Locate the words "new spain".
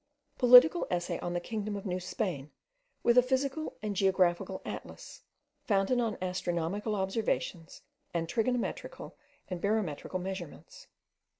1.85-2.49